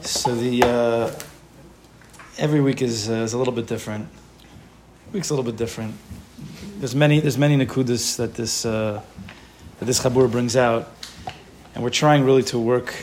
[0.00, 1.10] So the uh,
[2.38, 4.08] every week is, uh, is a little bit different.
[5.12, 5.96] Week's a little bit different.
[6.78, 9.02] There's many there's many nakudas that this uh,
[9.78, 10.90] that this chabur brings out,
[11.74, 12.94] and we're trying really to work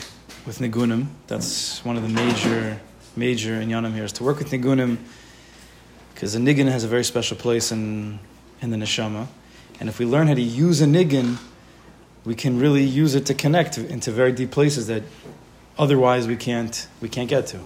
[0.44, 1.06] with nigunim.
[1.28, 2.80] That's one of the major
[3.14, 4.98] major inyanim here is to work with nigunim
[6.12, 8.18] because the niggin has a very special place in
[8.60, 9.28] in the neshama,
[9.78, 11.38] and if we learn how to use a niggin,
[12.24, 15.04] we can really use it to connect into very deep places that
[15.78, 17.60] otherwise we can't we can't get to.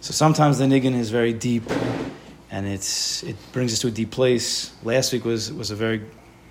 [0.00, 1.64] So sometimes the niggin is very deep,
[2.50, 4.72] and it's it brings us to a deep place.
[4.82, 6.02] Last week was was a very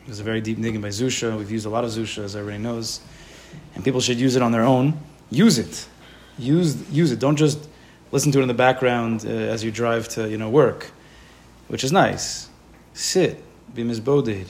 [0.07, 1.38] was a very deep niggin by Zusha.
[1.38, 2.99] We've used a lot of Zusha, as everybody knows,
[3.76, 4.99] and people should use it on their own.
[5.30, 5.88] Use it,
[6.38, 7.20] use use it.
[7.20, 7.70] Don't just
[8.12, 10.91] listen to it in the background uh, as you drive to you know work,
[11.68, 12.49] which is nice.
[12.93, 13.43] Sit,
[13.73, 14.48] be misboded.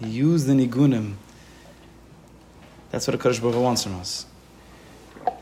[0.00, 1.14] Use the nigunim.
[2.90, 4.26] That's what a Kaddish Baruch wants from us.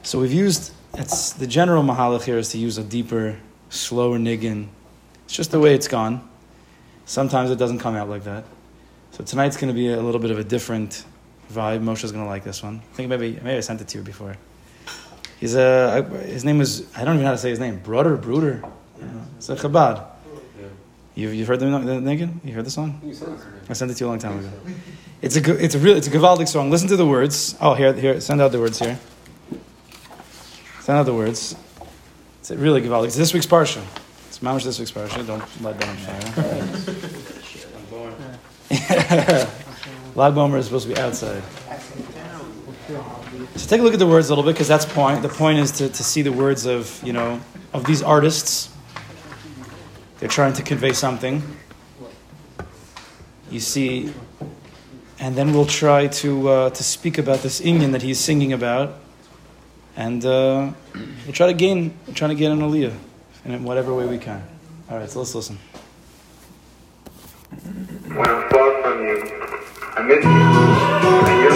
[0.03, 3.37] So we've used, it's the general mahalach here is to use a deeper,
[3.71, 4.69] slower niggin.
[5.25, 6.29] It's just the way it's gone.
[7.05, 8.45] Sometimes it doesn't come out like that.
[9.13, 11.05] So tonight's going to be a little bit of a different
[11.53, 11.83] vibe.
[11.83, 12.83] Moshe's going to like this one.
[12.93, 14.37] I think maybe maybe I sent it to you before.
[15.41, 17.79] He's a his name is I don't even know how to say his name.
[17.79, 18.63] Brother, Bruder.
[19.37, 20.05] It's a Chabad.
[21.15, 22.45] You've, you've heard the, the niggin?
[22.45, 23.01] You heard the song?
[23.69, 24.51] I sent it to you a long time ago.
[25.21, 26.71] It's a it's a real it's a Gavaldic song.
[26.71, 27.57] Listen to the words.
[27.61, 28.99] Oh, here here send out the words here.
[30.89, 31.55] In other words,
[32.41, 33.09] it's really Givaldic.
[33.09, 33.83] It's this week's Parsha.
[34.29, 35.27] It's Mamash this week's Parsha.
[35.27, 36.23] Don't let on fire.
[40.15, 41.43] Lag Bomer is supposed to be outside.
[43.57, 45.21] So take a look at the words a little bit because that's point.
[45.21, 47.39] The point is to, to see the words of you know
[47.75, 48.71] of these artists.
[50.21, 51.43] They're trying to convey something.
[53.51, 54.15] You see,
[55.19, 58.95] and then we'll try to uh, to speak about this inyan that he's singing about
[59.99, 60.71] and uh,
[61.25, 62.97] we'll try to gain, we're trying to get an aliyah
[63.45, 64.41] in whatever way we can.
[64.89, 65.59] All right, so let's listen.
[68.07, 69.19] When I'm far from you,
[69.97, 70.31] I miss you.
[70.31, 71.53] I for you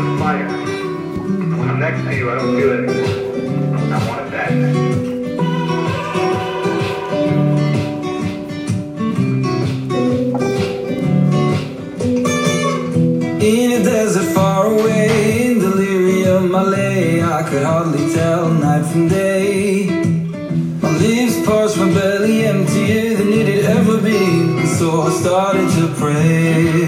[0.00, 0.48] and fire.
[1.58, 2.90] When I'm next to you, I don't feel it.
[3.92, 4.93] I want it back.
[18.94, 19.86] Tell day.
[20.82, 24.66] My lips parched, my belly emptier than it had ever been.
[24.66, 26.86] So I started to pray.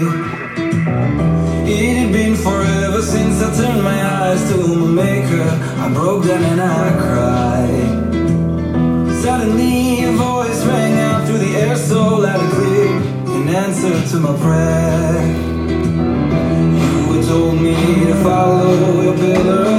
[1.69, 5.49] It had been forever since I turned my eyes to my maker.
[5.83, 7.97] I broke down and I cried.
[9.21, 12.91] Suddenly a voice rang out through the air so loud and clear,
[13.35, 15.25] in answer to my prayer.
[17.13, 17.75] You told me
[18.05, 19.76] to follow your pillar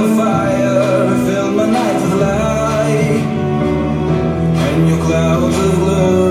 [5.99, 6.28] clouds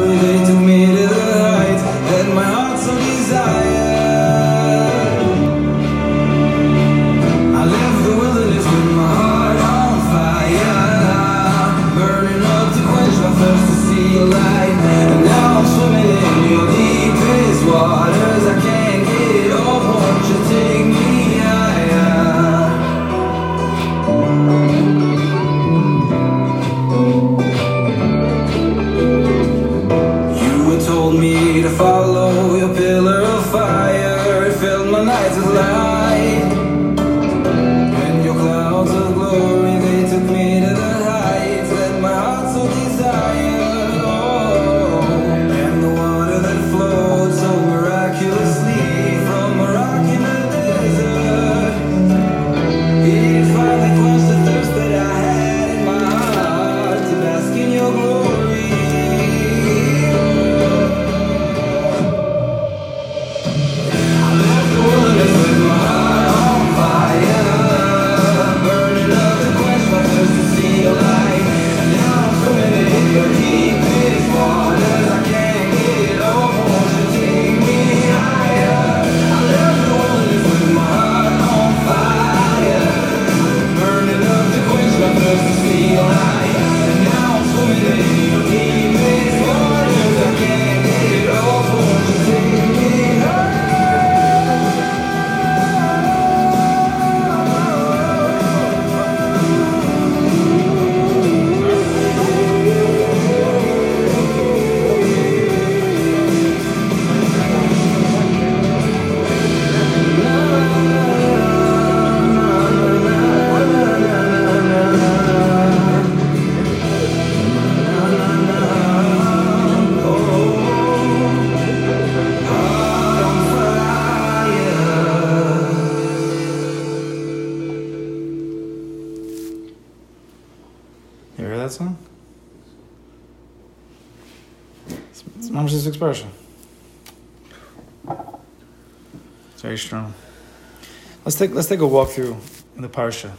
[141.38, 142.36] take let's take a walk through
[142.74, 143.32] in the parsha.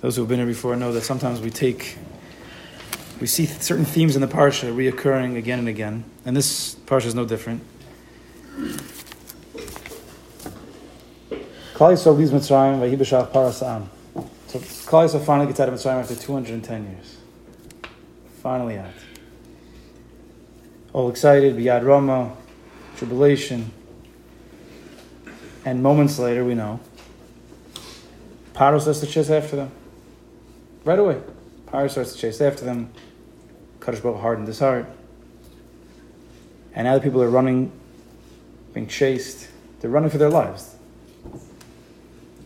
[0.00, 1.96] Those who have been here before know that sometimes we take
[3.20, 7.14] we see certain themes in the parsha reoccurring again and again, and this parsha is
[7.14, 7.62] no different.
[14.46, 17.16] So Klal finally gets out of Mitzrayim after 210 years.
[18.40, 18.92] Finally out.
[20.92, 22.36] All excited, biyad Rama,
[22.96, 23.72] tribulation.
[25.64, 26.80] And moments later, we know,
[28.54, 29.70] Paro starts to chase after them.
[30.84, 31.20] Right away.
[31.66, 32.92] Paro starts to chase after them.
[33.80, 34.86] Kaddish Baruch hardened his heart.
[36.74, 37.72] And now the people are running,
[38.72, 39.48] being chased.
[39.80, 40.76] They're running for their lives.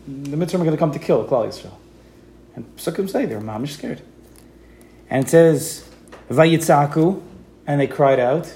[0.07, 1.75] The Mitzvah are going to come to kill Klal Yisrael.
[2.55, 4.01] And psukim say they're mamish scared.
[5.09, 5.87] And it says,
[6.29, 7.21] Vayitzaku,
[7.67, 8.53] and they cried out.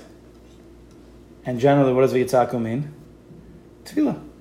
[1.45, 2.93] And generally, what does Vayitzaku mean?
[3.85, 4.32] Tefillah.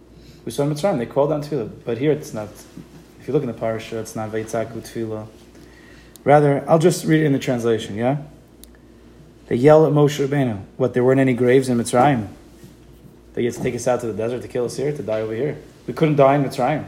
[0.45, 1.71] We saw in Mitzrayim, they called down Tefillah.
[1.85, 2.49] But here it's not.
[3.21, 5.27] If you look in the parasha, it's not Vayitzaku Tefillah.
[6.25, 8.19] Rather, I'll just read it in the translation, yeah?
[9.47, 12.29] They yell at Moshe Rabbeinu, what, there weren't any graves in Mitzrayim?
[13.35, 15.21] They get to take us out to the desert to kill us here, to die
[15.21, 15.59] over here.
[15.87, 16.87] We couldn't die in Mitzrayim.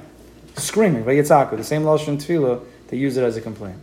[0.56, 3.78] Screaming, Vayitzaku, the same Lashon Tefillah, they use it as a complaint.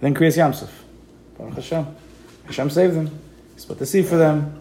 [0.00, 0.70] Then Kriyas Yamsuf.
[1.36, 1.86] Baruch Hashem.
[2.46, 3.06] Hashem saved them.
[3.54, 4.59] He split the sea for them.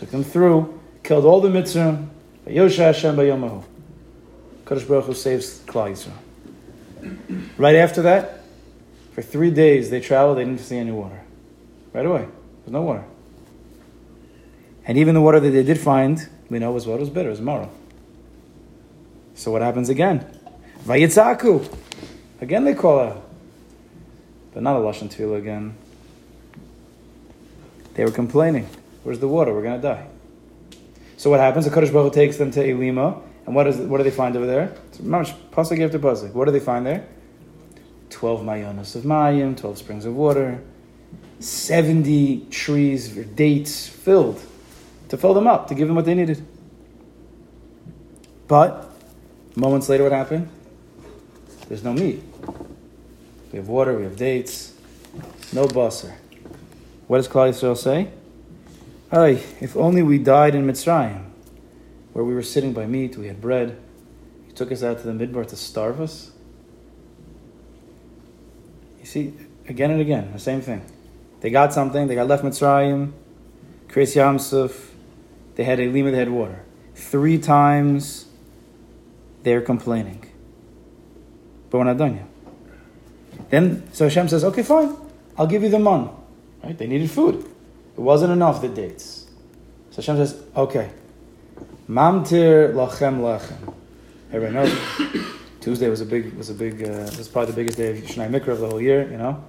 [0.00, 0.80] Took them through.
[1.02, 2.08] Killed all the Mitzrayim.
[2.46, 3.62] Yosha Hashem Bayomahu.
[4.64, 7.50] Kadosh Baruch Hu saves Klal Yisrael.
[7.58, 8.42] Right after that,
[9.12, 11.20] for three days they traveled, they didn't see any water.
[11.92, 12.26] Right away.
[12.64, 13.04] There's no water.
[14.86, 17.32] And even the water that they did find, we know was what was bitter, it
[17.32, 17.70] was moral.
[19.34, 20.24] So what happens again?
[20.84, 21.76] Vayitzaku.
[22.40, 23.22] Again they call out.
[24.54, 25.74] But not a Lashon Tefillah again.
[27.92, 28.66] They were complaining.
[29.02, 29.52] Where's the water?
[29.54, 30.06] We're going to die.
[31.16, 31.64] So what happens?
[31.64, 34.46] The Kaddish Baruch takes them to Elima, and what, is, what do they find over
[34.46, 34.74] there?
[34.88, 36.32] It's mamash, pasuk after pasuk.
[36.32, 37.06] What do they find there?
[38.10, 40.62] 12 mayonas of mayim, 12 springs of water,
[41.38, 44.40] 70 trees or dates filled
[45.08, 46.46] to fill them up, to give them what they needed.
[48.46, 48.90] But
[49.56, 50.48] moments later, what happened?
[51.68, 52.22] There's no meat.
[53.52, 54.74] We have water, we have dates,
[55.52, 56.14] no basar.
[57.06, 58.08] What does Klal Yisrael say?
[59.10, 61.24] Hey, if only we died in Mitzrayim,
[62.12, 63.76] where we were sitting by meat, we had bread.
[64.46, 66.30] You took us out to the midbar to starve us.
[69.00, 69.34] You see,
[69.66, 70.82] again and again, the same thing.
[71.40, 73.10] They got something, they got left Mitzrayim,
[73.88, 74.90] Kriyas Yamsuf,
[75.56, 76.62] they had a lima, they had water.
[76.94, 78.26] Three times
[79.42, 80.24] they're complaining.
[81.68, 82.26] But we're not done yet.
[83.48, 84.94] Then, so Hashem says, okay, fine,
[85.36, 86.10] I'll give you the man.
[86.62, 86.78] Right?
[86.78, 87.50] They needed food.
[88.00, 89.26] It wasn't enough, the dates.
[89.90, 90.90] So Hashem says, okay,
[91.86, 93.74] mamtir lachem lachem.
[94.32, 95.26] Everybody knows.
[95.60, 98.30] Tuesday was a big, was a big, uh, was probably the biggest day of Shnai
[98.30, 99.44] Mikra of the whole year, you know?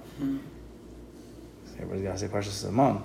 [1.78, 3.00] Everybody's got to say Parshas HaMan.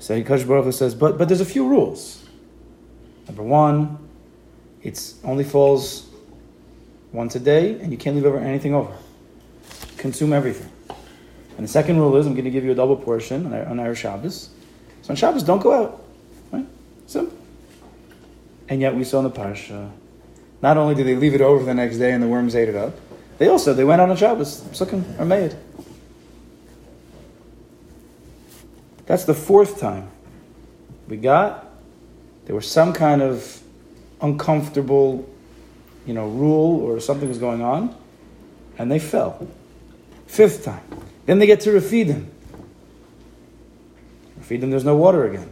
[0.00, 2.26] So Hikadosh Baruch Hu says, but, but there's a few rules.
[3.28, 3.96] Number one,
[4.82, 6.08] it's only falls
[7.12, 8.92] once a day, and you can't leave over anything over.
[9.98, 10.68] Consume everything.
[11.56, 13.94] And the second rule is I'm going to give you a double portion on our,
[13.94, 14.50] Shabbos.
[15.02, 16.04] So on Shabbos, don't go out.
[16.50, 16.66] Right?
[17.06, 17.36] Simple.
[18.68, 19.90] And yet we saw in the parsha,
[20.62, 22.76] not only did they leave it over the next day and the worms ate it
[22.76, 22.94] up,
[23.38, 24.60] they also they went out on Shabbos.
[24.72, 25.56] Sukkim are made.
[29.06, 30.08] That's the fourth time
[31.08, 31.68] we got.
[32.46, 33.60] There was some kind of
[34.20, 35.28] uncomfortable,
[36.06, 37.94] you know, rule or something was going on,
[38.78, 39.46] and they fell.
[40.26, 40.82] Fifth time.
[41.26, 42.26] Then they get to Rafidim.
[44.40, 45.50] Rafidim, there's no water again.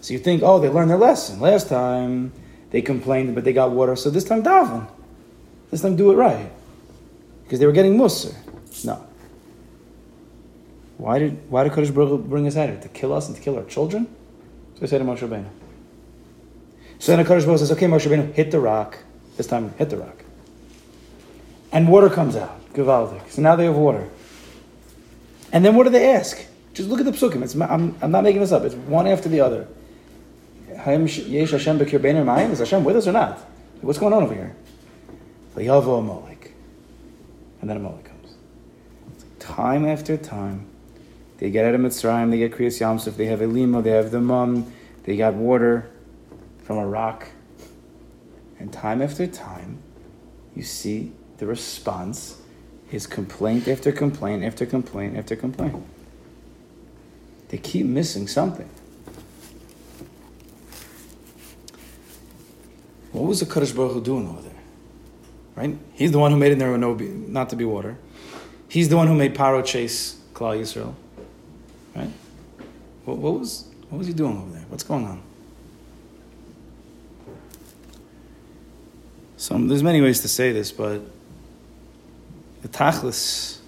[0.00, 1.40] So you think, oh, they learned their lesson.
[1.40, 2.32] Last time
[2.70, 4.88] they complained, but they got water, so this time daven.
[5.70, 6.50] This time do it right.
[7.44, 8.34] Because they were getting musr.
[8.84, 9.06] No.
[10.98, 12.80] Why did why did Kodesh Baruch bring us out here?
[12.80, 14.06] To kill us and to kill our children?
[14.74, 15.48] So he said to Moshe Rabbeinu.
[16.98, 18.98] So then Kodesh Baruch says, okay, Moshe Rabbeinu, hit the rock.
[19.36, 20.24] This time, hit the rock.
[21.72, 22.72] And water comes out.
[22.74, 23.30] Givaldik.
[23.30, 24.08] So now they have water.
[25.52, 26.44] And then what do they ask?
[26.74, 27.42] Just look at the psukim.
[27.42, 28.64] It's, I'm, I'm not making this up.
[28.64, 29.68] It's one after the other.
[30.76, 33.38] Hashem Is Hashem with us or not?
[33.82, 34.56] What's going on over here?
[35.54, 36.54] Vayavo Amalek.
[37.60, 38.34] And then Amalek comes.
[39.38, 40.66] Time after time.
[41.38, 44.20] They get out of Mitzrayim, they get Kriyas Yamsuf, they have Elima, they have the
[44.20, 45.90] Mum, they got water
[46.62, 47.28] from a rock.
[48.60, 49.82] And time after time,
[50.54, 52.40] you see the response
[52.92, 55.82] is complaint after complaint after complaint after complaint.
[57.48, 58.68] They keep missing something.
[63.12, 64.52] What was the Kaddish Baruch Hu doing over there?
[65.54, 65.76] Right?
[65.92, 67.98] He's the one who made it there no not to be water.
[68.68, 70.94] He's the one who made Paro chase Klal Yisrael.
[71.94, 72.10] Right?
[73.04, 74.64] What, what was what was he doing over there?
[74.68, 75.22] What's going on?
[79.36, 81.02] So there's many ways to say this, but
[82.62, 83.58] the tachlis,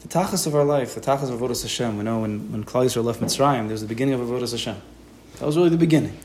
[0.00, 1.98] the tachlis of our life, the tachlis of Avodas Hashem.
[1.98, 4.76] We know when when Klal Yisrael left Mitzrayim, there's the beginning of Avodas Hashem.
[5.38, 6.18] That was really the beginning.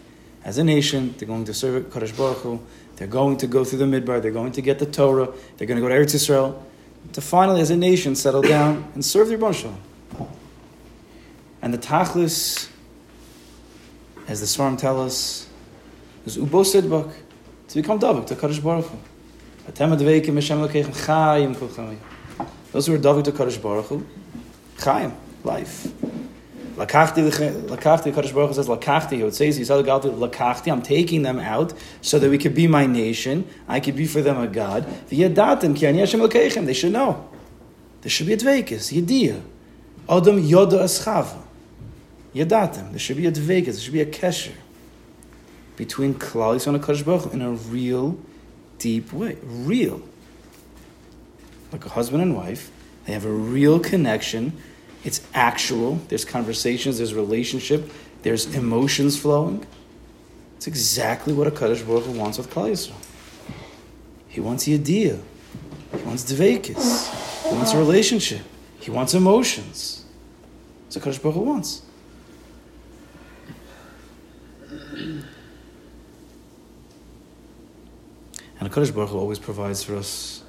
[0.44, 2.60] As a nation, they're going to serve Kaddish Baruch Hu.
[2.96, 4.22] They're going to go through the Midbar.
[4.22, 5.30] They're going to get the Torah.
[5.58, 6.62] They're going to go to Eretz Yisrael
[7.12, 9.76] to finally, as a nation, settle down and serve their Rebbe
[11.62, 12.70] And the tachlis,
[14.28, 15.48] as the Svarim tell us,
[16.26, 17.14] is Ubo Sidbak,
[17.68, 18.98] to become davuk, to Kaddish Baruch Hu.
[19.66, 19.78] Those
[22.88, 24.06] who are davuk to Kaddish Baruch Hu,
[24.80, 25.88] Chaim, life.
[26.76, 27.30] Lakachti,
[27.68, 32.20] Lakachti, Kaddish Baruch Hu says, Lakachti, it says, Galti, Lakachti, I'm taking them out so
[32.20, 34.86] that we could be my nation, I could be for them a God.
[35.10, 37.30] V'yadatim, ki ani Hashem they should know.
[38.02, 39.42] There should be a dveikis, yediyah.
[40.10, 41.42] Adam yoda aschava.
[42.36, 44.56] Yadatim, there should be a dveikis, there should be a kesher
[45.78, 48.18] between Klal Yisrael and Kaddish Baruch Hu in a real,
[48.84, 49.38] deep way.
[49.42, 50.02] Real.
[51.72, 52.70] Like a husband and wife,
[53.06, 54.54] they have a real connection
[55.04, 55.96] it's actual.
[56.08, 59.66] There's conversations, there's relationship, there's emotions flowing.
[60.58, 62.96] It's exactly what a Kaddish Baruch Hu wants with Klal Yisrael.
[64.30, 65.20] He wants idea.
[65.92, 67.50] He wants dveikis.
[67.50, 68.42] He wants a relationship.
[68.80, 70.06] He wants emotions.
[70.86, 71.82] That's what Kaddish Baruch Hu wants.
[78.64, 80.42] And Kaddish Baruch Hu always provides for us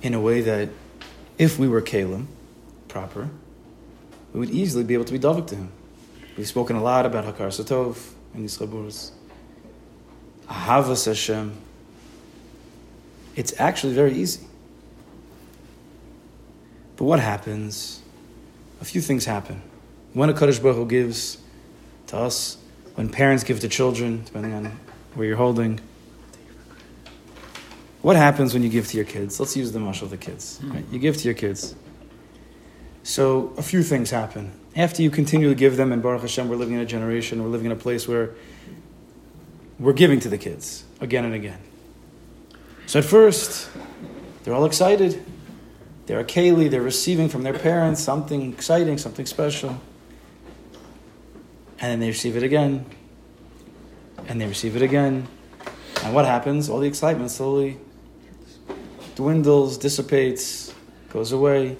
[0.00, 0.68] in a way that
[1.38, 2.26] if we were Kalim,
[2.86, 3.28] proper,
[4.32, 5.72] we would easily be able to be davik to him.
[6.36, 9.10] We've spoken a lot about Hakaras Hatov these chaburas.
[10.48, 11.56] Ahavas Hashem.
[13.34, 14.46] It's actually very easy.
[16.94, 18.02] But what happens?
[18.80, 19.62] A few things happen.
[20.12, 21.38] When a Kaddish Baruch Hu gives
[22.06, 22.56] to us,
[22.94, 24.78] when parents give to children, depending on
[25.14, 25.80] where you're holding,
[28.04, 29.40] what happens when you give to your kids?
[29.40, 30.58] Let's use the mush of the kids.
[30.58, 30.72] Hmm.
[30.72, 30.84] Right?
[30.90, 31.74] You give to your kids.
[33.02, 34.52] So a few things happen.
[34.76, 37.48] After you continue to give them, and Baruch Hashem, we're living in a generation, we're
[37.48, 38.34] living in a place where
[39.78, 41.58] we're giving to the kids again and again.
[42.84, 43.70] So at first,
[44.42, 45.24] they're all excited.
[46.04, 49.80] They're a keli, they're receiving from their parents something exciting, something special.
[51.78, 52.84] And then they receive it again.
[54.28, 55.26] And they receive it again.
[56.02, 56.68] And what happens?
[56.68, 57.78] All the excitement slowly
[59.14, 60.74] dwindles, dissipates,
[61.10, 61.76] goes away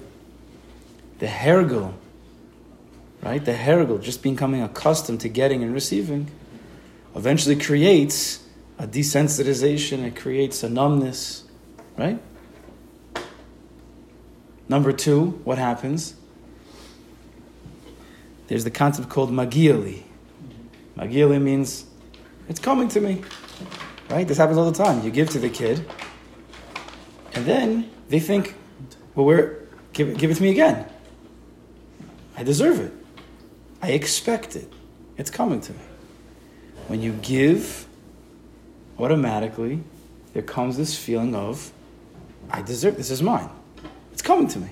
[1.19, 1.93] the hergel,
[3.21, 3.43] right?
[3.43, 6.29] The hergel, just becoming accustomed to getting and receiving,
[7.15, 8.43] eventually creates
[8.77, 11.43] a desensitization, it creates a numbness,
[11.97, 12.19] right?
[14.67, 16.15] Number two, what happens?
[18.47, 20.03] There's the concept called magili.
[20.97, 21.85] Magili means
[22.49, 23.23] it's coming to me,
[24.09, 24.27] right?
[24.27, 25.03] This happens all the time.
[25.03, 25.85] You give to the kid,
[27.35, 28.55] and then they think,
[29.13, 29.59] well, where,
[29.93, 30.85] give, give it to me again.
[32.37, 32.93] I deserve it.
[33.81, 34.71] I expect it.
[35.17, 35.79] It's coming to me.
[36.87, 37.87] When you give,
[38.99, 39.81] automatically,
[40.33, 41.71] there comes this feeling of,
[42.49, 43.49] I deserve this is mine.
[44.11, 44.69] It's coming to me.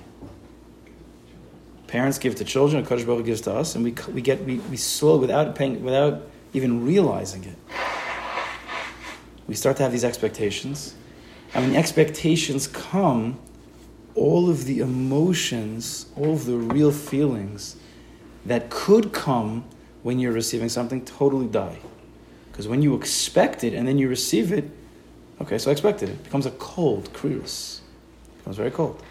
[1.86, 4.56] Parents give to children, a Kaddish Baruch gives to us, and we, we get we,
[4.58, 7.56] we slow without paying, without even realizing it.
[9.46, 10.94] We start to have these expectations.
[11.54, 13.38] And when expectations come,
[14.14, 17.76] all of the emotions, all of the real feelings
[18.46, 19.64] that could come
[20.02, 21.78] when you're receiving something totally die.
[22.50, 24.68] Because when you expect it and then you receive it,
[25.40, 26.12] okay, so I expected it.
[26.12, 27.80] it becomes a cold, krius.
[27.80, 29.02] It becomes very cold.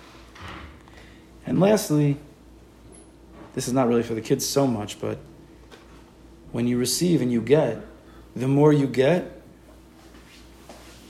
[1.46, 2.18] And lastly,
[3.54, 5.18] this is not really for the kids so much, but
[6.52, 7.82] when you receive and you get,
[8.36, 9.42] the more you get,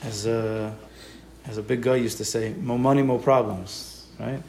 [0.02, 0.76] as a
[1.46, 4.42] as a big guy used to say, more money, more problems, right?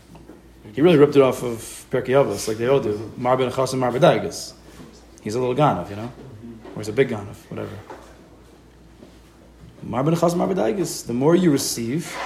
[0.72, 1.58] He really ripped it off of
[1.90, 3.12] Pirkei Avos, like they all do.
[3.18, 4.54] Marbin Chasim Marbadaigas.
[5.22, 6.12] He's a little Ganav, you know?
[6.74, 7.76] Or he's a big Ganav, whatever.
[9.84, 11.06] Marbin Chasim Marbadaigas.
[11.06, 12.16] The more you receive,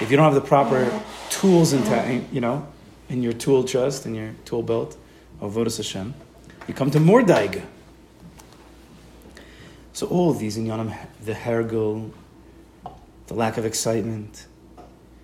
[0.00, 2.66] if you don't have the proper tools in, you know,
[3.08, 4.96] in your tool chest, in your tool belt
[5.40, 6.14] of Vodas Hashem,
[6.68, 7.62] you come to more Daiga.
[9.92, 12.12] So all these inyanim, the Hergul,
[13.26, 14.46] the lack of excitement.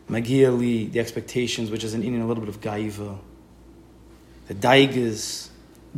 [0.08, 3.18] Magiali, the expectations, which is an inyan a little bit of gaiva.
[4.46, 5.50] The daigas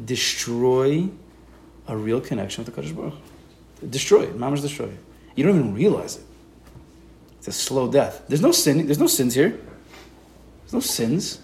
[0.05, 1.09] destroy
[1.87, 3.15] a real connection with the Kaddish Baruch.
[3.89, 4.37] Destroy it.
[4.37, 4.99] Mamash destroy it.
[5.37, 6.25] You don't even realize it.
[7.39, 8.25] It's a slow death.
[8.29, 8.85] There's no sin.
[8.85, 9.51] There's no sins here.
[9.51, 11.41] There's no sins.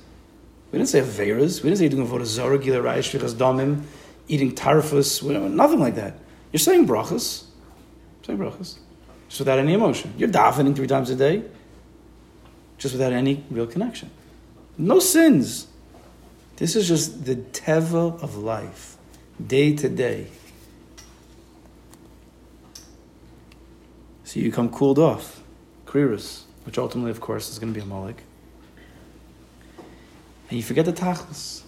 [0.71, 1.63] We didn't say averas.
[1.63, 3.83] We didn't say doing zara, gila raish, damim,
[4.29, 5.23] eating tarfus.
[5.51, 6.19] Nothing like that.
[6.53, 7.45] You're saying brachas.
[8.27, 8.79] Saying brachas.
[9.29, 10.15] Just without any emotion.
[10.17, 11.43] You're davening three times a day.
[12.79, 14.11] Just without any real connection.
[14.79, 15.67] No sins.
[16.57, 18.97] This is just the teva of life,
[19.45, 20.29] day to day.
[24.25, 25.43] So you come cooled off,
[25.87, 28.23] kriris, which ultimately, of course, is going to be a malik.
[30.49, 31.63] And you forget the tachlis.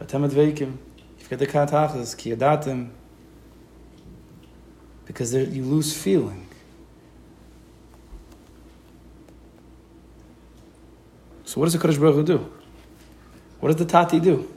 [0.00, 0.76] You
[1.18, 2.90] forget the katachlis, ki yadatim.
[5.06, 6.46] Because there, you lose feeling.
[11.54, 12.52] So what does the Kaddish Baruch Hu do?
[13.60, 14.52] What does the Tati do?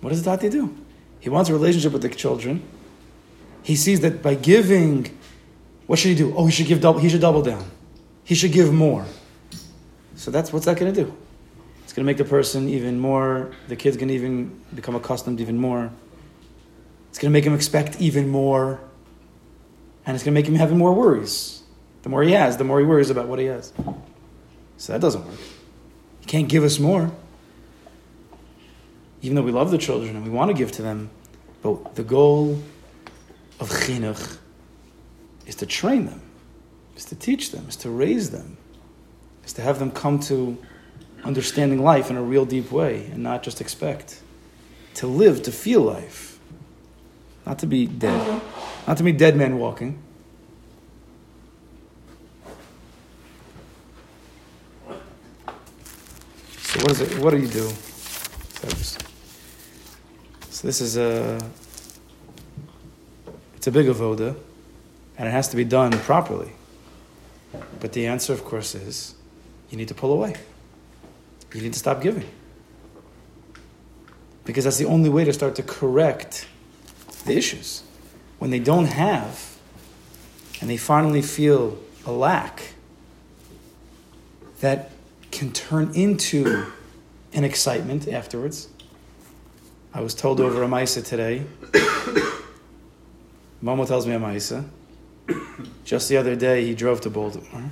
[0.00, 0.74] What does the Tati do?
[1.20, 2.62] He wants a relationship with the children.
[3.62, 5.14] He sees that by giving,
[5.86, 6.34] what should he do?
[6.34, 6.98] Oh, he should give double.
[6.98, 7.70] He should double down.
[8.24, 9.04] He should give more.
[10.16, 11.14] So that's what's that going to do?
[11.82, 13.52] It's going to make the person even more.
[13.68, 15.90] The kid's going to even become accustomed even more.
[17.10, 18.80] It's going to make him expect even more,
[20.06, 21.62] and it's going to make him have more worries.
[22.00, 23.74] The more he has, the more he worries about what he has.
[24.76, 25.38] So that doesn't work.
[26.20, 27.12] He can't give us more.
[29.22, 31.10] Even though we love the children and we want to give to them,
[31.62, 32.62] but the goal
[33.60, 34.38] of chinuch
[35.46, 36.20] is to train them,
[36.96, 38.56] is to teach them, is to raise them,
[39.44, 40.58] is to have them come to
[41.24, 44.20] understanding life in a real deep way and not just expect.
[44.94, 46.38] To live, to feel life.
[47.46, 48.42] Not to be dead.
[48.86, 50.02] Not to be dead men walking.
[56.84, 57.18] What is it?
[57.18, 57.66] What do you do?
[60.50, 61.40] So this is a
[63.56, 64.36] it's a big avoda,
[65.16, 66.52] and it has to be done properly.
[67.80, 69.14] But the answer, of course, is
[69.70, 70.34] you need to pull away.
[71.54, 72.28] You need to stop giving.
[74.44, 76.46] Because that's the only way to start to correct
[77.24, 77.82] the issues.
[78.38, 79.56] When they don't have,
[80.60, 82.74] and they finally feel a lack,
[84.60, 84.90] that
[85.34, 86.64] can turn into
[87.32, 88.68] an excitement afterwards.
[89.92, 91.44] I was told over a Maisa today.
[93.62, 94.64] Momo tells me a Maisa.
[95.84, 97.70] Just the other day, he drove to Baltimore.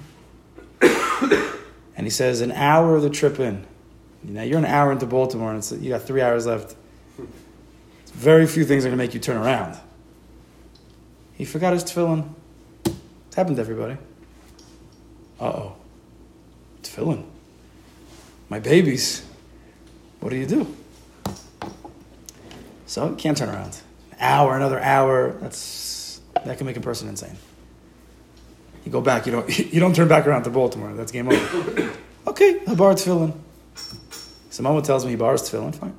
[0.83, 3.65] and he says, an hour of the trip in.
[4.25, 6.75] Now, you're an hour into Baltimore, and you got three hours left.
[8.07, 9.79] Very few things are going to make you turn around.
[11.35, 12.29] He forgot his tefillin.
[12.85, 13.97] It's happened to everybody.
[15.41, 15.77] Uh oh.
[16.83, 17.32] Tefillin
[18.53, 19.25] my babies,
[20.21, 20.77] what do you do?
[22.85, 23.81] So you can't turn around.
[24.11, 27.39] An hour, another hour, that's that can make a person insane.
[28.85, 30.93] You go back, you don't you don't turn back around to Baltimore.
[30.93, 31.93] That's game over.
[32.27, 33.33] okay, I borrowed tefillin.
[34.51, 35.97] So mama tells me he borrows tefillin, fine.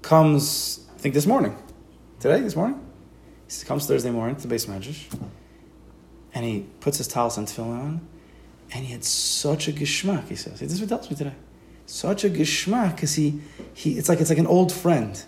[0.00, 1.54] Comes, I think this morning.
[2.18, 2.80] Today, this morning?
[3.50, 5.04] He comes Thursday morning to the beis medrash,
[6.32, 8.08] and he puts his talis and tefillin on,
[8.74, 10.60] and he had such a geschmack, he says.
[10.60, 11.34] This is what tells me today.
[11.86, 13.40] Such a geschmack, because he,
[13.74, 15.22] he, it's like it's like an old friend.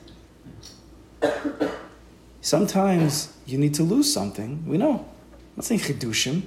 [2.40, 4.66] Sometimes you need to lose something.
[4.66, 4.92] We know.
[4.92, 6.42] I'm not saying chidushim.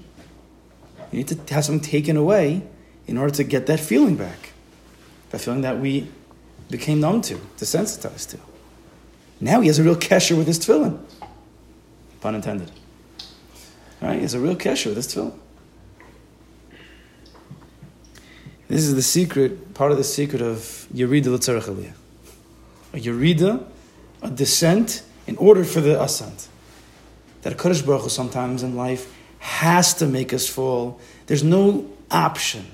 [1.12, 2.63] You need to have something taken away
[3.05, 4.51] in order to get that feeling back.
[5.29, 6.10] That feeling that we
[6.69, 8.39] became numb to, desensitized to.
[9.39, 10.99] Now he has a real kesher with his tefillin.
[12.21, 12.71] Pun intended.
[14.01, 14.15] Right?
[14.15, 15.38] He has a real kesher with his tefillin.
[18.67, 21.93] This is the secret, part of the secret of Yerida L'tzarech Aliyah.
[22.93, 23.65] A Yerida,
[24.21, 26.49] a descent, in order for the ascent.
[27.43, 30.99] That Kaddish Baruch Hu sometimes in life has to make us fall.
[31.27, 32.65] There's no option.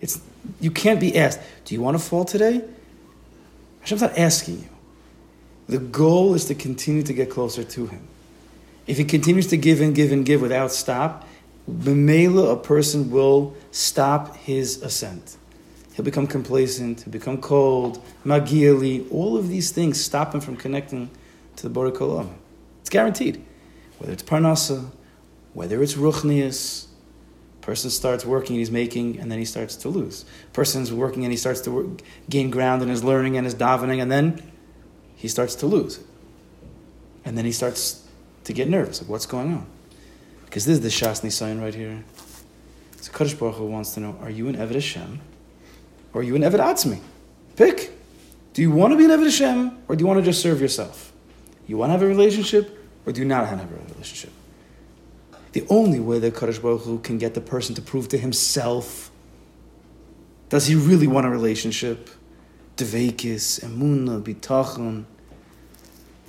[0.00, 0.20] It's,
[0.60, 2.62] you can't be asked, do you want to fall today?
[3.80, 4.68] Hashem's not asking you.
[5.68, 8.06] The goal is to continue to get closer to Him.
[8.86, 11.26] If He continues to give and give and give without stop,
[11.68, 15.36] B'meila, a person will stop his ascent.
[15.94, 21.10] He'll become complacent, he'll become cold, magiali, all of these things stop him from connecting
[21.56, 22.32] to the Baruch Olam.
[22.80, 23.44] It's guaranteed.
[23.98, 24.90] Whether it's Parnasa,
[25.52, 26.86] whether it's Ruchnias,
[27.60, 30.24] person starts working and he's making and then he starts to lose.
[30.52, 34.00] Person's working and he starts to work, gain ground in his learning and his davening
[34.00, 34.42] and then
[35.14, 36.00] he starts to lose.
[37.24, 38.06] And then he starts
[38.44, 39.02] to get nervous.
[39.02, 39.66] Like, what's going on?
[40.50, 42.02] Because this is the Shas sign right here.
[43.00, 45.20] So Kaddish Baruch Hu wants to know, are you an Eved Hashem?
[46.12, 46.98] Or are you an Eved Atzmi?
[47.54, 47.92] Pick.
[48.52, 49.78] Do you want to be an Eved Hashem?
[49.86, 51.12] Or do you want to just serve yourself?
[51.68, 52.84] You want to have a relationship?
[53.06, 54.32] Or do you not have a relationship?
[55.52, 59.12] The only way that Kaddish Baruch Hu can get the person to prove to himself,
[60.48, 62.10] does he really want a relationship?
[62.76, 65.04] Devekis, Emuna, Bitachon,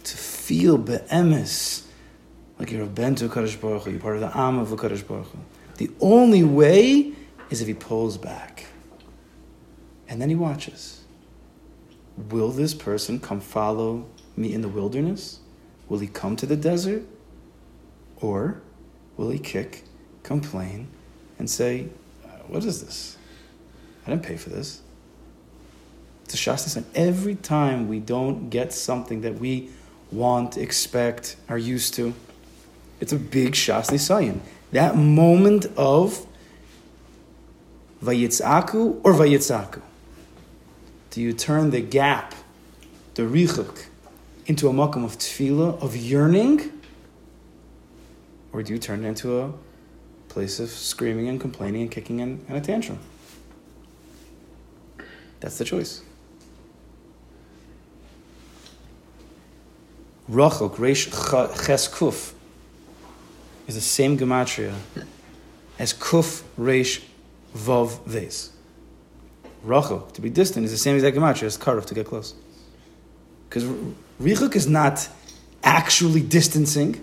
[0.04, 1.88] to feel be'emes,
[2.62, 4.78] like you're a ben to Kaddish Baruch Hu, you're part of the Am of the
[4.78, 5.40] Kaddish Baruch Hu.
[5.78, 7.12] The only way
[7.50, 8.68] is if he pulls back.
[10.08, 11.02] And then he watches.
[12.30, 14.06] Will this person come follow
[14.38, 15.40] me in the wilderness?
[15.90, 17.02] Will he come to the desert?
[18.18, 18.62] Or
[19.18, 19.84] will he kick,
[20.22, 20.88] complain,
[21.40, 21.88] and say,
[22.24, 23.18] uh, What is this?
[24.06, 24.82] I didn't pay for this.
[26.26, 26.86] It's a Shasta sign.
[26.94, 29.72] Every time we don't get something that we
[30.12, 32.14] want, expect, are used to,
[33.02, 34.42] it's a big Shasta sign.
[34.72, 36.26] That moment of
[38.02, 39.82] Vayitzaku or Vayitzaku.
[41.10, 42.34] Do you turn the gap,
[43.16, 43.88] the richuk,
[44.46, 46.72] into a makam of tefillah, of yearning?
[48.54, 49.52] Or do you turn it into a
[50.30, 53.00] place of screaming and complaining and kicking and, and a tantrum?
[55.42, 56.04] That's the choice.
[60.30, 61.10] Rachok, Reish
[61.66, 62.34] Ches Kuf,
[63.72, 64.74] is the same gematria
[65.80, 67.04] as Kuf, Reish,
[67.56, 68.52] Vav, Ves.
[69.66, 72.34] Rachok, to be distant, is the same exact gematria as Karov, to get close.
[73.48, 73.64] Because
[74.22, 75.08] Richuk is not
[75.64, 77.02] actually distancing,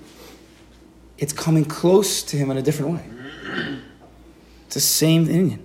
[1.16, 3.04] it's coming close to him in a different way.
[4.66, 5.60] It's the same inyan.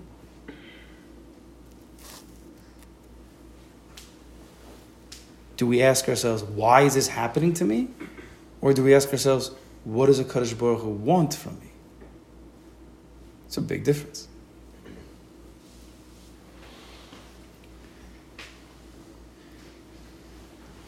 [5.57, 7.89] Do we ask ourselves, why is this happening to me?
[8.61, 9.51] Or do we ask ourselves,
[9.83, 11.67] what does a Kaddish Baruch Hu want from me?
[13.47, 14.27] It's a big difference.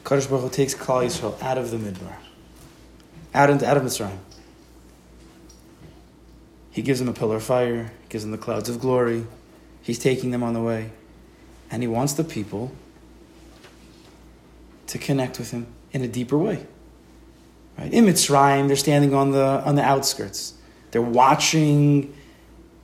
[0.03, 2.15] Kaddish Baruch Hu takes Klal Yisrael out of the Midbar,
[3.34, 4.17] out, into, out of Mitzrayim.
[6.71, 9.25] He gives them a pillar of fire, gives them the clouds of glory.
[9.81, 10.91] He's taking them on the way.
[11.71, 12.71] And he wants the people
[14.88, 16.65] to connect with him in a deeper way.
[17.77, 17.91] Right?
[17.91, 20.53] In Mitzrayim, they're standing on the, on the outskirts.
[20.91, 22.15] They're watching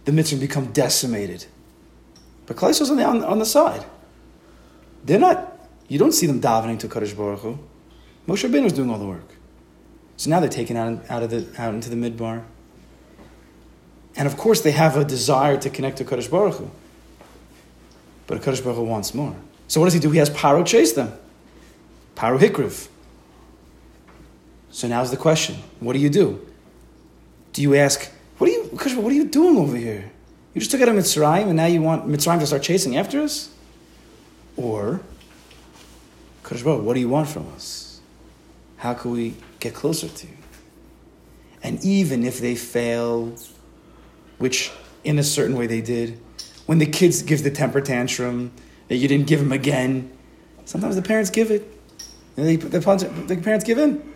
[0.06, 1.46] the Mitzrayim become decimated.
[2.46, 3.86] But Klal Yisrael's on the, on, on the side.
[5.06, 7.58] They're not, you don't see them davening to Kaddish Baruch Hu.
[8.28, 9.36] Moshe Rabbeinu was doing all the work.
[10.18, 12.44] So now they're taken out, out, of the, out into the midbar.
[14.16, 16.70] And of course, they have a desire to connect to Kaddish Baruch Hu.
[18.28, 19.36] But Kaddish Baruch Hu wants more.
[19.68, 20.12] So what does he do?
[20.12, 21.14] He has Paro chase them.
[22.16, 22.90] Paro Hikriv.
[24.72, 26.46] So now's the question: What do you do?
[27.54, 28.64] Do you ask, "What are you?
[28.64, 30.12] What are you doing over here?
[30.54, 33.22] You just took out of Mitzrayim, and now you want Mitzrayim to start chasing after
[33.22, 33.50] us?"
[34.58, 35.02] Or,
[36.44, 38.00] Baruch, what do you want from us?
[38.78, 40.34] How can we get closer to you?
[41.64, 43.36] And even if they fail,
[44.40, 44.72] which
[45.04, 46.20] in a certain way they did,
[46.66, 48.52] when the kids give the temper tantrum
[48.88, 50.12] that you didn't give them again,
[50.66, 51.68] sometimes the parents give it.
[52.36, 54.11] They, the, the parents give in.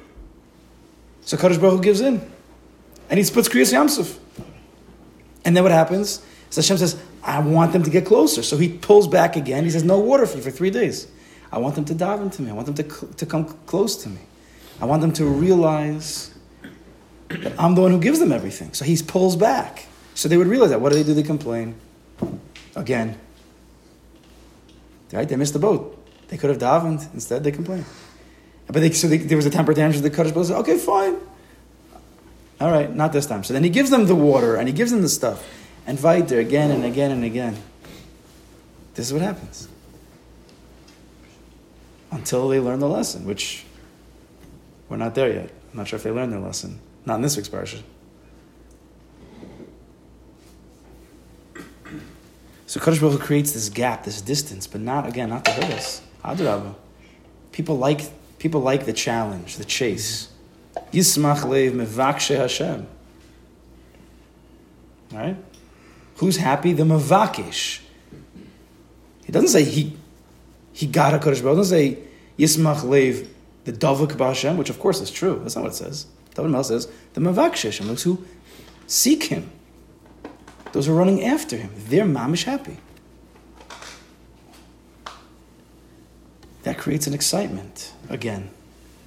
[1.25, 2.21] So Kadosh Baruch Hu gives in.
[3.09, 4.17] And he splits Kriyas Yamsuf.
[5.43, 6.23] And then what happens?
[6.49, 8.43] So Hashem says, I want them to get closer.
[8.43, 9.63] So he pulls back again.
[9.63, 11.07] He says, No water for you for three days.
[11.51, 12.51] I want them to dive into me.
[12.51, 14.21] I want them to, to come close to me.
[14.79, 16.33] I want them to realize
[17.29, 18.73] that I'm the one who gives them everything.
[18.73, 19.87] So he pulls back.
[20.13, 20.81] So they would realize that.
[20.81, 21.13] What do they do?
[21.13, 21.75] They complain.
[22.75, 23.17] Again.
[25.11, 25.27] Right?
[25.27, 25.91] They missed the boat.
[26.27, 27.13] They could have davened.
[27.13, 27.85] Instead, they complain.
[28.67, 30.01] But they, so they, there was a temper tantrum.
[30.01, 31.17] The Kaddish Baruch said, "Okay, fine.
[32.59, 34.91] All right, not this time." So then he gives them the water and he gives
[34.91, 35.47] them the stuff,
[35.85, 37.57] and there again and again and again.
[38.95, 39.67] This is what happens
[42.11, 43.65] until they learn the lesson, which
[44.87, 45.49] we're not there yet.
[45.71, 46.79] I'm not sure if they learned their lesson.
[47.05, 47.81] Not in this week's parsha.
[52.67, 56.01] So Kaddish Baruch creates this gap, this distance, but not again, not to hurt us.
[56.23, 56.75] Adrabah.
[57.51, 58.01] People like
[58.45, 60.29] People like the challenge, the chase.
[60.91, 62.85] Yismach leiv mevakshe Hashem.
[65.11, 65.35] Right?
[66.17, 66.71] Who's happy?
[66.71, 67.81] The mevakish.
[69.25, 69.97] He doesn't say he
[70.73, 71.57] he got a Kodesh Baruch.
[71.57, 71.97] doesn't say
[72.37, 73.27] Yismach leiv
[73.63, 75.39] the Davuk Hashem, which of course is true.
[75.41, 76.05] That's not what it says.
[76.35, 78.23] David Mel says the mevakshe Hashem, those who
[78.85, 79.49] seek Him,
[80.71, 81.71] those who are running after Him.
[81.75, 82.77] They're mamish happy.
[86.77, 88.49] Creates an excitement again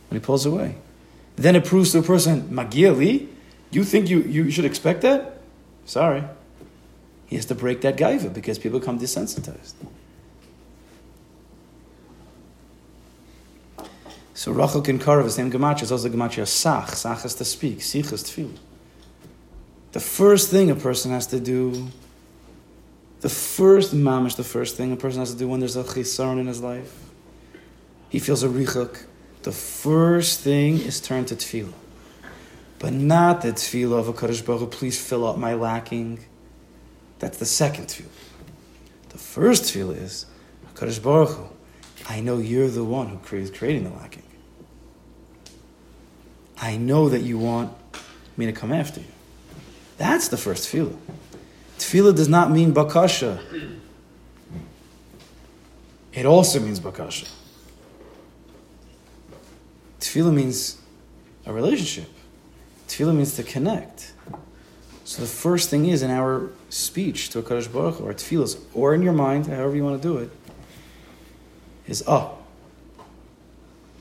[0.09, 0.77] when he pulls away.
[1.37, 3.29] Then it proves to a person, Magiali,
[3.71, 5.41] You think you, you should expect that?
[5.85, 6.25] Sorry.
[7.27, 9.75] He has to break that gaiva because people become desensitized.
[14.35, 16.91] So Rachok Karov the same gematria is also gematria sach.
[16.91, 17.83] Sach is to speak.
[17.83, 18.55] Sich is to.
[19.93, 21.89] The first thing a person has to do,
[23.21, 26.39] the first mamish, the first thing a person has to do when there's a chisaron
[26.39, 27.08] in his life,
[28.09, 29.05] he feels a richuk.
[29.43, 31.73] The first thing is turn to tefillah.
[32.79, 36.25] But not the tefillah of a Kaddish Baruch Hu, please fill up my lacking.
[37.19, 38.07] That's the second tefillah.
[39.11, 40.27] The first tefillah is,
[40.75, 41.49] Kaddish Baruch Hu,
[42.09, 44.23] I know you're the one who is creating the lacking.
[46.61, 47.73] I know that you want
[48.37, 49.07] me to come after you.
[49.97, 50.97] That's the first tefillah.
[51.79, 53.41] Tefillah does not mean bakasha.
[56.13, 57.29] It also means bakasha.
[60.01, 60.79] Tefillah means
[61.47, 62.09] a relationship.
[62.89, 64.13] Tefillah means to connect.
[65.05, 68.61] So the first thing is in our speech to a Kaddish Baruch Hu, or tefillahs,
[68.75, 70.31] or in your mind, however you want to do it,
[71.87, 72.37] is oh,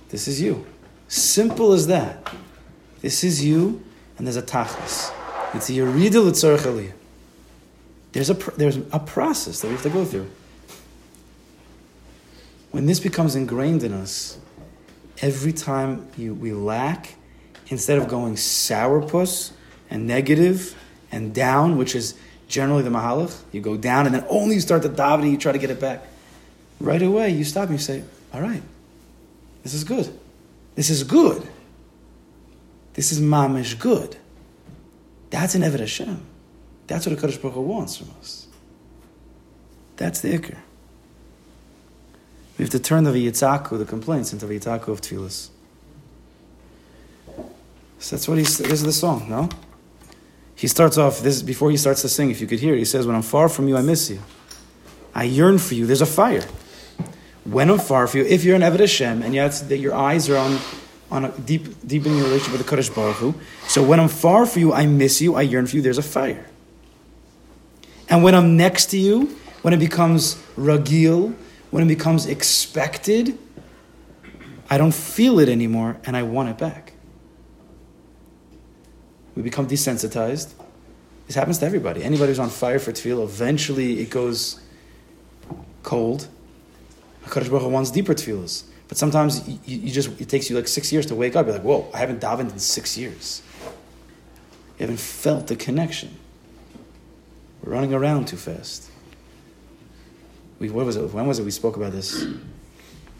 [0.09, 0.65] this is you.
[1.07, 2.29] Simple as that.
[3.01, 3.81] This is you,
[4.17, 5.13] and there's a tachlis.
[5.53, 6.93] It's a yerida l'tzorech aliyah.
[8.11, 10.29] There's a there's a process that we have to go through.
[12.71, 14.39] When this becomes ingrained in us,
[15.21, 17.15] every time you, we lack,
[17.67, 19.51] instead of going sourpuss
[19.89, 20.75] and negative
[21.11, 22.15] and down, which is
[22.47, 25.37] generally the mahalach, you go down and then only you start to daven and you
[25.37, 26.05] try to get it back.
[26.79, 28.03] Right away, you stop and you say,
[28.33, 28.61] "All right,
[29.63, 30.07] this is good.
[30.75, 31.47] This is good.
[32.93, 34.15] This is mamish good."
[35.31, 36.21] That's an Eved Hashem.
[36.85, 38.47] That's what a Kaddish Baruch Hu wants from us.
[39.97, 40.57] That's the ikr.
[42.57, 45.49] We have to turn the v'yitzaku, the complaints, into v'yitzaku of tefillas.
[47.99, 48.57] So that's what he's.
[48.57, 49.49] This is the song, no?
[50.55, 52.31] He starts off this before he starts to sing.
[52.31, 54.19] If you could hear it, he says, "When I'm far from you, I miss you.
[55.13, 55.85] I yearn for you.
[55.85, 56.45] There's a fire.
[57.43, 60.29] When I'm far from you, if you're an Eved Hashem and yet that your eyes
[60.29, 60.59] are on
[61.09, 63.35] on a deep, deep in your relationship with the Kaddish Baruch Hu.
[63.67, 65.81] So when I'm far from you, I miss you, I yearn for you.
[65.81, 66.45] There's a fire.
[68.09, 71.33] And when I'm next to you, when it becomes ragil,
[71.71, 73.37] when it becomes expected,
[74.69, 76.93] I don't feel it anymore, and I want it back.
[79.35, 80.53] We become desensitized.
[81.27, 82.03] This happens to everybody.
[82.03, 84.59] Anybody who's on fire for tefillah, eventually it goes
[85.83, 86.27] cold.
[87.25, 88.63] HaKadosh Baruch Hu wants deeper tefillahs.
[88.87, 91.45] But sometimes you, you, just it takes you like six years to wake up.
[91.45, 93.41] You're like, whoa, I haven't davened in six years.
[94.79, 96.17] You haven't felt the connection.
[97.61, 98.89] We're running around too fast.
[100.59, 101.13] We, what was it?
[101.13, 102.25] When was it we spoke about this?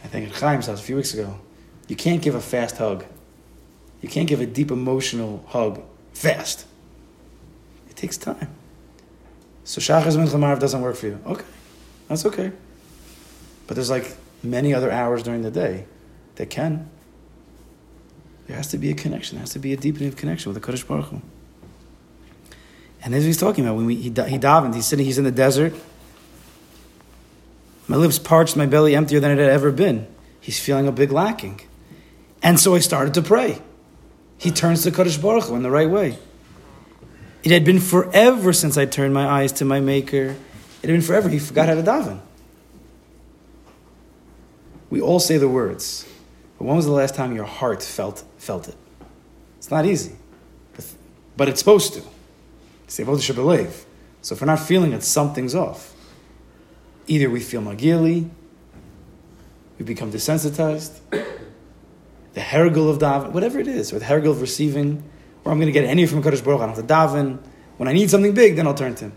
[0.02, 1.38] I think at Chaim's house a few weeks ago.
[1.86, 3.04] You can't give a fast hug.
[4.02, 6.66] You can't give a deep emotional hug fast.
[7.88, 8.54] It takes time.
[9.64, 11.20] So Shachar Mincha doesn't work for you.
[11.26, 11.44] Okay,
[12.08, 12.52] that's okay.
[13.66, 15.84] But there's like many other hours during the day
[16.36, 16.88] that can.
[18.46, 19.36] There has to be a connection.
[19.36, 21.20] There has to be a deepening of connection with the Kaddish Baruch Hu.
[23.04, 25.30] And as he's talking about, when we, he, he davened, he's sitting, he's in the
[25.30, 25.74] desert.
[27.88, 30.06] My lips parched, my belly emptier than it had ever been.
[30.40, 31.62] He's feeling a big lacking.
[32.42, 33.60] And so I started to pray.
[34.36, 36.18] He turns to Kaddish Baruch Hu in the right way.
[37.42, 40.36] It had been forever since I turned my eyes to my Maker.
[40.82, 41.28] It had been forever.
[41.28, 42.20] He forgot how to daven.
[44.90, 46.06] We all say the words,
[46.56, 48.76] but when was the last time your heart felt felt it?
[49.58, 50.16] It's not easy,
[51.36, 52.02] but it's supposed to.
[53.34, 53.84] Believe.
[54.22, 55.94] So if we're not feeling it, something's off.
[57.08, 58.28] Either we feel magili,
[59.78, 65.02] we become desensitized, the hergul of daven, whatever it is, or the hergul of receiving,
[65.44, 67.38] or I'm going to get any from Kaddish Baruch, I don't have to daven.
[67.78, 69.12] When I need something big, then I'll turn to him.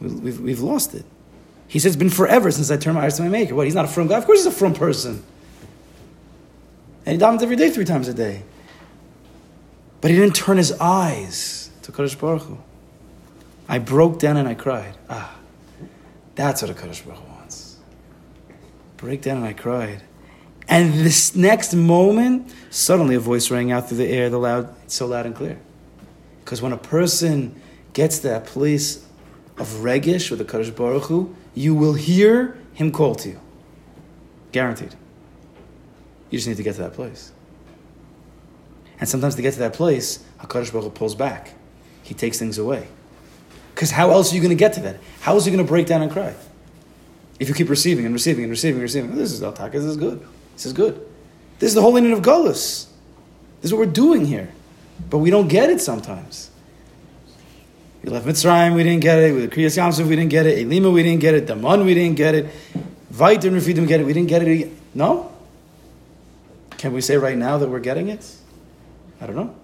[0.00, 1.04] We've, we've lost it.
[1.66, 3.54] He says, It's been forever since I turned my eyes to my Maker.
[3.54, 3.66] What?
[3.66, 4.18] He's not a frum guy?
[4.18, 5.24] Of course he's a frum person.
[7.06, 8.42] And he davens every day, three times a day.
[10.00, 12.58] But he didn't turn his eyes to Kaddish Baruch Hu.
[13.68, 14.96] I broke down and I cried.
[15.08, 15.34] Ah,
[16.34, 17.78] that's what a Kaddish Baruch Hu wants.
[18.96, 20.02] Break down and I cried.
[20.68, 25.06] And this next moment, suddenly a voice rang out through the air, the loud, so
[25.06, 25.60] loud and clear.
[26.44, 27.60] Because when a person
[27.92, 29.06] gets that place
[29.58, 33.40] of regish with the Kaddish Baruch Hu, you will hear him call to you.
[34.52, 34.94] Guaranteed.
[36.30, 37.32] You just need to get to that place.
[38.98, 41.52] And sometimes to get to that place, HaKadosh Baruch Hu pulls back.
[42.02, 42.88] He takes things away.
[43.74, 44.96] Because how else are you going to get to that?
[45.20, 46.34] How are you going to break down and cry?
[47.40, 49.96] If you keep receiving and receiving and receiving and receiving, this is Altaka, this is
[49.96, 50.24] good.
[50.54, 51.04] This is good.
[51.58, 52.86] This is the holy name of Gullus.
[53.60, 54.52] This is what we're doing here.
[55.10, 56.50] But we don't get it sometimes.
[58.04, 59.34] We left Mitzrayim, we didn't get it.
[59.34, 60.66] With Kriyas Yamsuf, we didn't get it.
[60.66, 61.46] Elima, we didn't get it.
[61.46, 62.46] Daman, we didn't get it.
[63.10, 64.06] Vait and Refidim get it.
[64.06, 64.70] We didn't get it.
[64.94, 65.32] No?
[66.76, 68.30] Can we say right now that we're getting it?
[69.20, 69.54] I don't know.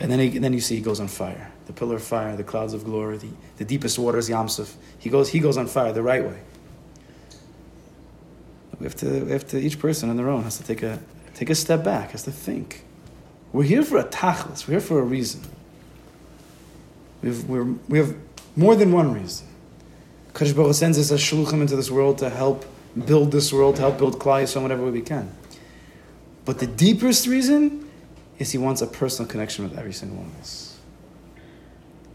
[0.00, 1.52] And then, he, then you see he goes on fire.
[1.66, 4.74] The pillar of fire, the clouds of glory, the, the deepest waters, Yamsuf.
[4.98, 6.40] He goes, he goes on fire the right way.
[8.80, 10.98] We have to, we have to, each person on their own has to take a,
[11.34, 12.82] take a step back, has to think.
[13.52, 14.66] We're here for a tachlis.
[14.66, 15.42] We're here for a reason.
[17.22, 18.16] We've, we're, we have
[18.56, 19.46] more than one reason.
[20.32, 22.64] Kadosh Baruch sends us as shluchim into this world to help
[23.04, 25.30] build this world, to help build Klai so whatever way we can.
[26.46, 27.89] But the deepest reason
[28.40, 30.78] is he wants a personal connection with every single one of us.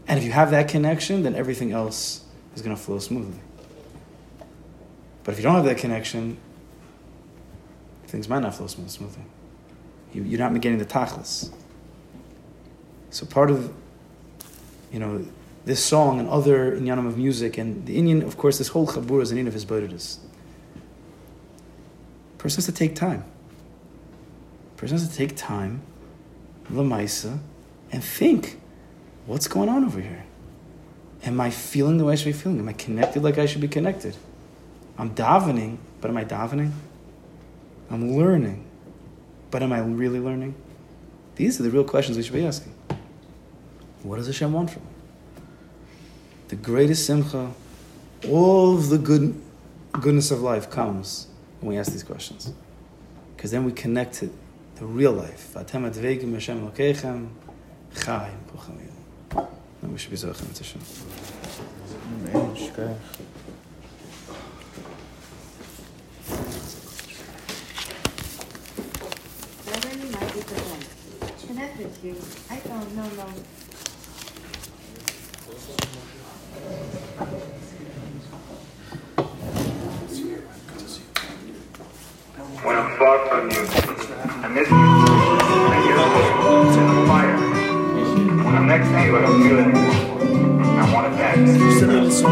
[0.08, 3.38] And if you have that connection, then everything else is going to flow smoothly.
[5.22, 6.36] But if you don't have that connection,
[8.08, 9.22] things might not flow smoothly.
[10.12, 11.52] You, you're not getting the tachlis.
[13.10, 13.72] So part of,
[14.92, 15.24] you know,
[15.64, 19.22] this song and other inyanim of music and the inyan, of course, this whole chabur
[19.22, 20.18] is an in of hisbodedus.
[22.38, 23.24] Person has to take time.
[24.76, 25.82] Person has to take time,
[26.70, 27.38] lamaisa,
[27.92, 28.60] and think,
[29.26, 30.24] what's going on over here?
[31.24, 32.58] Am I feeling the way I should be feeling?
[32.58, 34.16] Am I connected like I should be connected?
[34.98, 36.72] I'm davening, but am I davening?
[37.90, 38.64] I'm learning,
[39.50, 40.54] but am I really learning?
[41.36, 42.72] These are the real questions we should be asking.
[44.02, 44.88] What does Hashem want from me?
[46.48, 47.52] The greatest simcha,
[48.28, 49.40] all of the good,
[49.92, 51.26] goodness of life comes
[51.60, 52.52] when we ask these questions.
[53.36, 54.30] Because then we connect to
[54.76, 55.54] the real life.
[55.54, 57.28] Atem advegim Hashem Elokeichem,
[57.94, 59.48] chayim kochem
[59.82, 60.82] And we should be zochem to Hashem.
[69.66, 71.46] Reverend Michael presents.
[71.46, 72.16] Connect with you.
[72.50, 73.26] I don't know, no.
[82.62, 83.85] When I'm far from you, I
[84.56, 84.70] the
[86.76, 87.04] in the
[92.10, 92.26] to.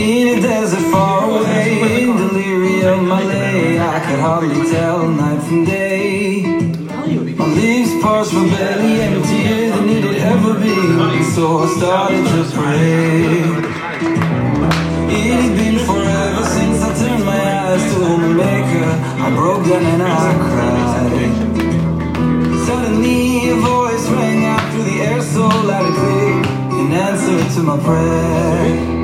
[0.00, 3.78] In a desert far away, in delirium I lay.
[3.78, 6.42] I could hardly tell night from day.
[7.36, 11.24] My leaves parched, my belly emptier than had ever been.
[11.34, 13.63] So I started to pray.
[19.24, 21.14] I broke down and I cried.
[22.66, 27.62] Suddenly a voice rang out through the air so loud and clear in answer to
[27.62, 29.03] my prayer.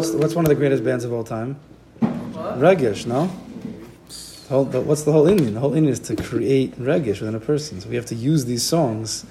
[0.00, 1.60] What's what's one of the greatest bands of all time?
[2.00, 3.30] Regish, no?
[4.08, 5.52] The whole, the, what's the whole inyan?
[5.52, 7.82] The whole inyan is to create regish within a person.
[7.82, 9.26] So we have to use these songs.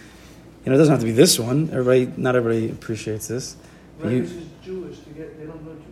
[0.64, 1.72] You know, it doesn't have to be this one.
[1.72, 3.58] Everybody, not everybody appreciates this.
[4.00, 4.98] But you- Regish is Jewish.
[5.18, 5.86] Get, they don't know Jewish.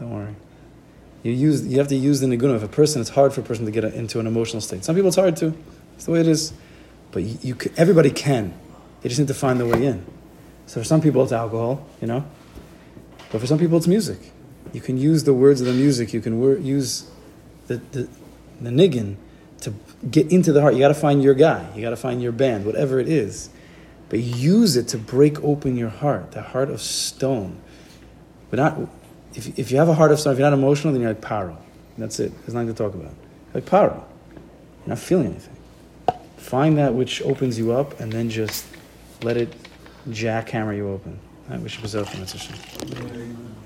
[0.00, 0.34] Don't worry.
[1.22, 2.56] You use you have to use the niguna.
[2.56, 4.84] If a person, it's hard for a person to get into an emotional state.
[4.84, 5.54] Some people it's hard to.
[5.94, 6.52] It's the way it is.
[7.10, 8.52] But you, you everybody can.
[9.00, 10.04] They just need to find their way in.
[10.66, 12.26] So for some people it's alcohol, you know.
[13.32, 14.18] But for some people it's music.
[14.72, 16.12] You can use the words of the music.
[16.12, 17.10] You can wor- use
[17.66, 18.08] the, the
[18.60, 19.16] the niggin
[19.62, 19.74] to
[20.10, 20.74] get into the heart.
[20.74, 21.68] You got to find your guy.
[21.74, 23.50] You got to find your band, whatever it is.
[24.08, 27.60] But use it to break open your heart, the heart of stone.
[28.50, 28.78] But not
[29.34, 31.22] if, if you have a heart of stone, if you're not emotional, then you're like
[31.22, 31.56] paro.
[31.96, 32.32] That's it.
[32.40, 33.14] There's nothing to talk about.
[33.54, 34.04] Like paro.
[34.34, 35.56] You're not feeling anything.
[36.36, 38.66] Find that which opens you up and then just
[39.22, 39.54] let it
[40.08, 41.18] jackhammer you open.
[41.50, 42.20] It was open.
[42.20, 43.61] That's a shame.